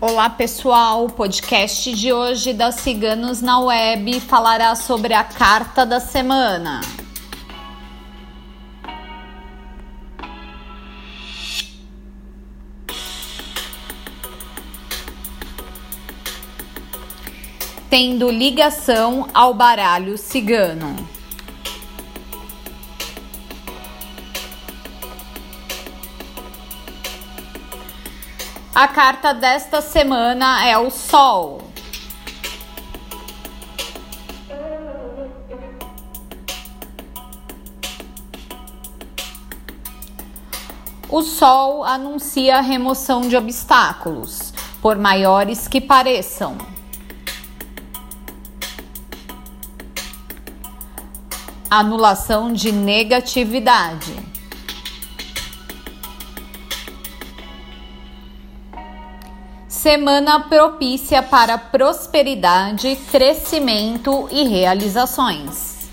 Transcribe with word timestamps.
Olá 0.00 0.30
pessoal, 0.30 1.06
o 1.06 1.10
podcast 1.10 1.92
de 1.92 2.12
hoje 2.12 2.52
da 2.52 2.70
Ciganos 2.70 3.42
na 3.42 3.58
Web 3.58 4.20
falará 4.20 4.76
sobre 4.76 5.12
a 5.12 5.24
carta 5.24 5.84
da 5.84 5.98
semana. 5.98 6.80
Tendo 17.90 18.30
ligação 18.30 19.26
ao 19.34 19.52
baralho 19.52 20.16
cigano. 20.16 21.17
A 28.80 28.86
carta 28.86 29.34
desta 29.34 29.82
semana 29.82 30.64
é 30.64 30.78
o 30.78 30.88
Sol. 30.88 31.60
O 41.08 41.22
Sol 41.22 41.82
anuncia 41.82 42.58
a 42.58 42.60
remoção 42.60 43.22
de 43.22 43.36
obstáculos, 43.36 44.54
por 44.80 44.96
maiores 44.96 45.66
que 45.66 45.80
pareçam. 45.80 46.56
Anulação 51.68 52.52
de 52.52 52.70
negatividade. 52.70 54.27
Semana 59.68 60.48
propícia 60.48 61.22
para 61.22 61.58
prosperidade, 61.58 62.96
crescimento 63.12 64.26
e 64.30 64.48
realizações. 64.48 65.90